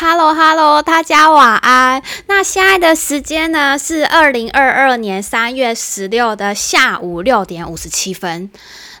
[0.00, 2.00] Hello Hello，大家晚安。
[2.28, 8.48] 那现在的时间呢是二零二二年三月十六的下午六点五十七分。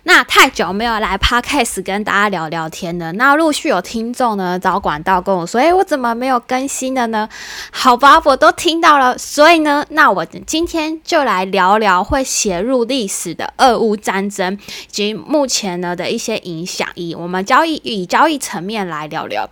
[0.02, 3.12] 那太久没有来 Podcast 跟大家聊聊天了。
[3.12, 7.28] 那陆续有听众呢找管道跟我说：“诶，我怎么没有更新了呢？”
[7.70, 9.16] 好吧，我都听到了。
[9.16, 14.58] 所以呢，那我今天就来聊聊会写入历史的俄乌战争
[14.88, 19.48] 及目前呢的一些影响，以我们交易以交易层面来聊聊。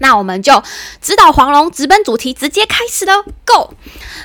[0.00, 0.62] 那我们就
[1.00, 3.74] 指导黄龙直奔主题，直接开始喽，Go！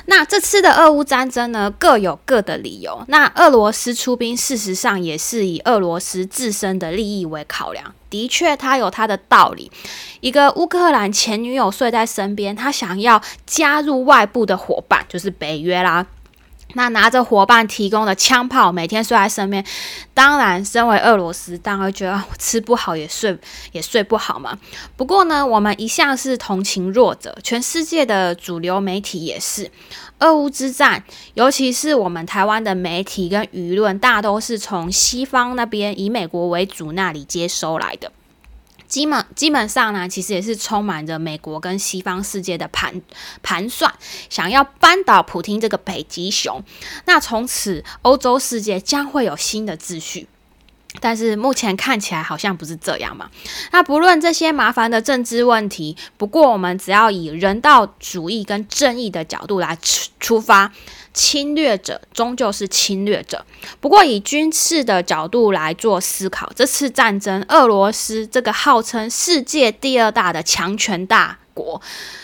[0.06, 3.04] 那这次的俄乌战争呢，各有各的理由。
[3.08, 9.70] 那俄罗斯出兵，事实上也是以俄罗斯自身的利益为考量，的确，他有他的道理。
[10.20, 16.06] 一个乌克兰前女友睡在身边，他想要加入外部的伙伴，就是北约啦。
[16.74, 19.64] 那拿着伙伴提供的枪炮，每天睡在身边，
[20.12, 23.38] 当然，身为俄罗斯，当然觉得吃不好也睡
[23.72, 24.58] 也睡不好嘛。
[24.96, 29.70] 不过呢，我们一向是同情弱者，全世界的主流媒体也是。
[30.18, 31.02] 俄乌之战，
[31.34, 38.10] 尤其是我们台湾的媒体跟舆论，大都是从西方那边以美国为主那里接收来的。
[38.88, 43.02] 基本基本上呢，其实也是充满着美国跟西方世界的盘
[43.42, 43.92] 盘算，
[44.30, 46.62] 想要扳倒普京这个北极熊。
[47.04, 50.28] 那从此欧洲世界将会有新的秩序。
[51.00, 53.30] 但是目前看起来好像不是这样嘛。
[53.72, 60.72] 那不论这些麻烦的政治问题，不过我们只要以人道主义跟正义的角度来出出发。
[61.16, 63.42] 侵略者终究是侵略者。
[63.80, 71.80] 不过，以军事的角度来做思考，这次战争，俄罗斯这个号称世界第二大的强权大国，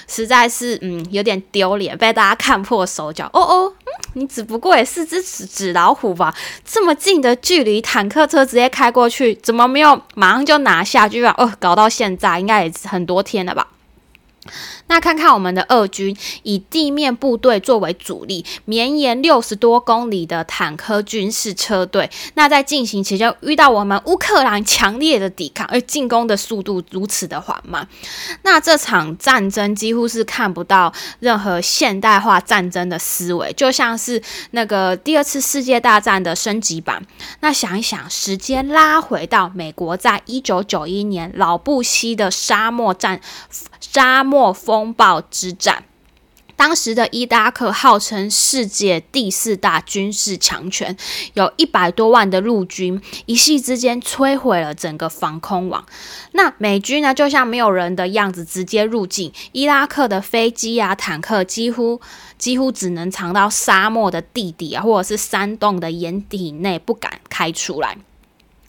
[0.07, 3.31] 实在是嗯有点丢脸，被大家看破手脚。
[3.33, 3.73] 哦哦，
[4.15, 6.35] 你只不过也是只纸纸老虎吧？
[6.65, 11.09] 这么近的距离，坦克车直接开过去，怎么没有马上就拿下？
[11.09, 13.67] 居然哦，搞到现在应该也很多天了吧？
[14.93, 22.11] 那看看我们的俄军以地面部队作为主力，绵延六十多公里的坦克军事车队。
[22.35, 27.89] 那在进行期间遇到我们乌克兰强烈的抵抗，而进攻的速度如此的缓慢。
[28.43, 37.03] 那这场战争几乎是看不到任何现代化战争的思维，就像是那个第二次世界大战的升级版。
[37.41, 43.19] 那想一想，时间拉回到美国在一九九一年老布希的沙漠战。
[43.81, 45.85] 沙漠风风暴之战，
[46.57, 50.97] 当时的伊拉克号称世界第四大军事强权，
[51.35, 55.87] 有一百多万的陆军，一夕之间摧毁了整个防空网。
[56.33, 62.01] 那美军呢，就像没有人的样子，直接入境伊拉克的飞机啊、坦克，几乎
[62.37, 67.97] 几乎只能藏到沙漠的地底啊，或者是山洞的掩体内，不敢开出来。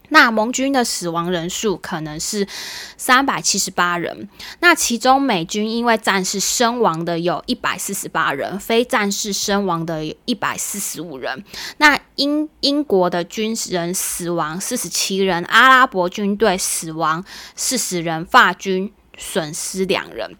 [0.09, 2.47] 那盟军的死亡人数可能是
[2.97, 11.43] 三百七十八人，那其中美军因为战事身亡的有一百四十八人，非战事身亡的一百四十五人。
[11.77, 17.25] 那英英国的军人死亡四十七人，阿拉伯军队死亡
[17.55, 20.37] 四十人，法军损失两人。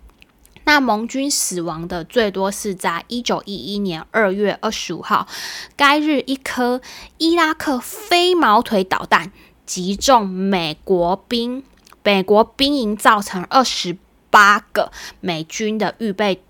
[0.66, 5.28] 那盟军死亡的最多是在一九一一年二月二十五号，
[5.76, 6.80] 该日一颗
[7.18, 9.32] 伊拉克飞毛腿导弹。
[9.66, 11.64] 击中美国兵，
[12.04, 13.98] 美国兵营造成二十
[14.30, 16.42] 八个美军的预备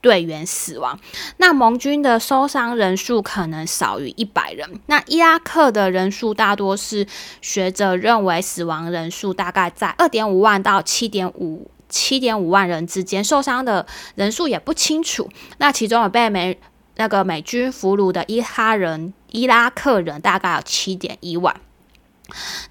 [0.00, 0.98] 队员死亡。
[1.36, 4.80] 那盟军的受伤人数可能少于一百人。
[4.86, 7.06] 那伊拉克的人数大多是
[7.40, 15.28] 学者认为死亡人数大概在二点五万到七点五七点五万人之间，受伤的人数也不清楚。
[15.58, 16.58] 那其中有被美
[16.96, 21.54] 那个美军俘虏的伊哈人、伊拉克人大概有七点一万。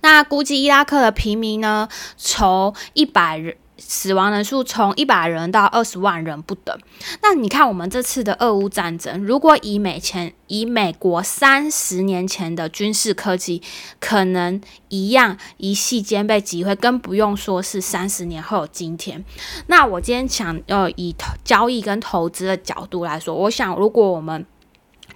[0.02, 6.78] 那估计伊拉克的平民呢，从一百人死亡人数从一百人到二十万人不等。
[7.24, 13.62] 那你看我们这次的俄乌战争，如果以美前以美国三十年前的军事科技，
[14.00, 19.26] 可能一样一夕间被击毁，更不用说是三十年后今天。
[19.66, 24.46] 那我今天想要以交易跟投资的角度来说，我想如果我们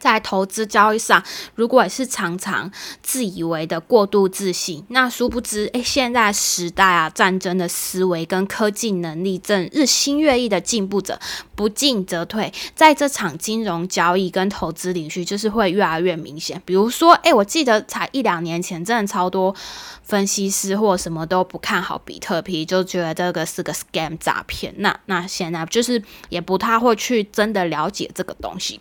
[0.06, 1.24] 在投资交易上，
[1.56, 2.72] 如果也是常常
[3.02, 11.20] 自以为的过度自信，那殊不知，诶，现在时代啊，战争的思维跟科技能力正日新月异的进步着，
[11.56, 12.54] 不进则退。
[12.76, 16.62] 在这场金融交易跟投资领域，就是会越来越明显。
[16.64, 19.56] 比如说，诶，我记得才一两年前，真的超多
[20.04, 24.72] 分析师或什么都不看好比特币，就觉得这个是个 scam 诈骗。
[24.78, 28.80] 那那现在就是也不太会去真的了解这个东西。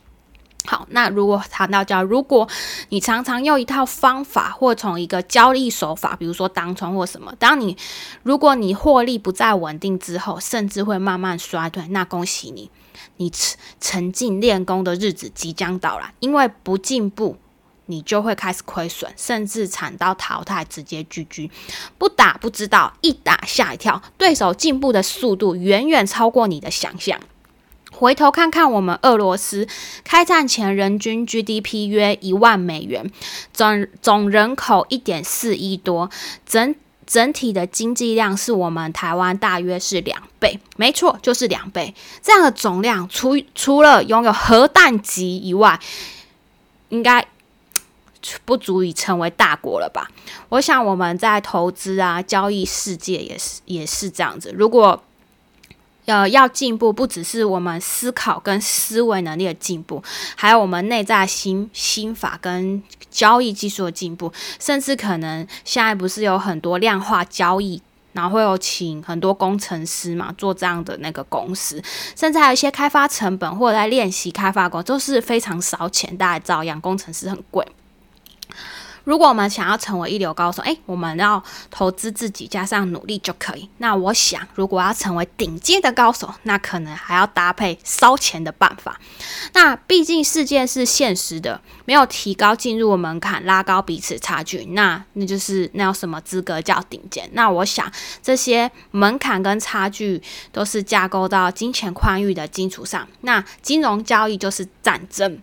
[0.67, 2.49] 好，那如果谈到叫，如果
[2.89, 7.77] 你常常用一套方法或从一个交易手法，比如说当冲或什么，当你
[8.23, 12.71] 如果你获利不再稳定之后，甚至会慢慢衰退，那恭喜你，
[13.19, 17.37] 你沉沉浸练功的日子即将到来，因为不进步，
[17.85, 21.51] 你就会开始亏损，甚至惨到淘汰，直接居居。
[21.99, 27.21] 不打不知道，一打吓一跳，对手进步的速度远远超过你的想象。
[27.97, 29.67] 回头看看我们俄罗斯
[30.03, 33.11] 开战前人均 GDP 约一万美元，
[33.53, 36.11] 总总人口一点四亿多，
[36.45, 36.75] 整
[37.07, 41.95] 整体的经济量是我们台湾大约是两倍，没错，就是两倍。
[42.23, 45.79] 这样的总量，除除了拥有核弹级以外，
[46.89, 47.27] 应该
[48.45, 50.11] 不足以成为大国了吧？
[50.49, 54.51] 我想我们在投资啊、交易世界也是也是这样子。
[54.57, 55.03] 如果
[56.07, 60.03] 呃，要进步，不只是我们思考跟思维能力的进步，
[60.37, 64.31] 还有我们内在心心法跟交易技术的进步，
[64.61, 67.81] 甚至可能现在不是有很多量化交易，
[68.13, 71.83] 然后会有请很多工程师嘛做这样的那个公司，
[72.15, 77.67] 甚至还有一些开发成本或者在练习开发工，都是非常烧钱，大家照样工程师很贵。
[79.05, 83.69] 如果我们想要成为一流高手，诶，我们要投资自己，加上努力就可以。
[83.79, 88.99] 那我想，如果要成为顶尖的高手，那可能还要搭配烧钱的办法。
[89.53, 97.29] 那毕竟世界是现实的，没有提高进入门槛，拉高彼此差距，那那就是那有什么资格叫顶尖？
[97.35, 97.91] 那我想，
[98.23, 103.07] 这些门槛跟差距都是架构到金钱宽裕的基础上。
[103.21, 105.39] 那金融交易就是战争。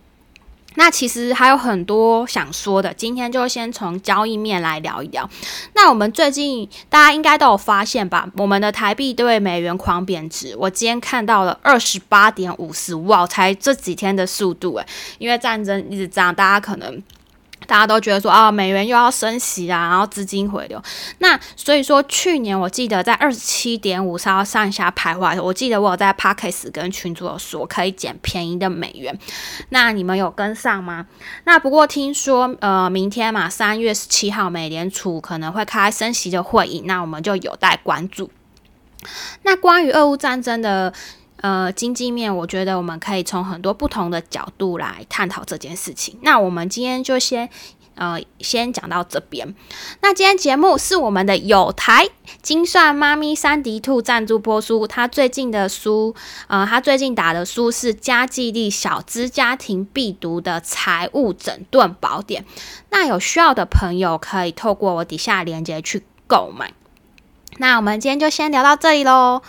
[0.74, 5.28] 那其实还有很多想说的，今天就先从交易面来聊一聊。
[5.74, 8.28] 那我们最近大家应该都有发现吧？
[8.36, 14.86] 我们的台币对美元狂贬值，我今天看到了二十八点五十，哇，才这几天的速度诶，
[15.18, 17.02] 因为战争一直这样，大家可能。
[17.72, 20.78] 大家都觉得说啊，美元又要升息啊，然后资金回流。
[21.20, 25.40] 那所以说，去年我记得在二十七点五上上下徘徊。
[25.40, 29.18] 我记得我有在 Parkes 跟群主有说可以捡便宜的美元。
[29.70, 31.06] 那你们有跟上吗？
[31.44, 38.30] 那不过听说呃，明天嘛，三月十七号，美联储可能会开升息的会议，那我们就有待关注。
[39.44, 40.92] 那关于俄乌战争的。
[41.42, 46.16] 呃，经济面，我觉得我们可以从很多不同的角度来探讨这件事情。
[46.22, 47.50] 那我们今天就先，
[47.96, 49.52] 呃，先讲到这边。
[50.02, 52.08] 那今天节目是我们的有台
[52.42, 54.86] 精算妈咪三迪兔赞助播出。
[54.86, 56.14] 他最近的书，
[56.46, 62.42] 呃，他最近打的书是《家计力小资家庭必读的财务整顿宝典》。
[62.90, 66.72] 那有需要的朋友可以透过我底下链接去购买。
[67.58, 69.42] 那我们今天就先聊到这里喽。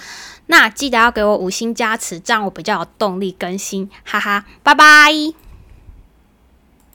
[0.47, 5.42] 那记得要给我五星加持，这样我比较有动力更新，哈哈，拜拜。